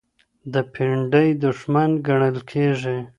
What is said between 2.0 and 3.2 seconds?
ګڼل کېږي.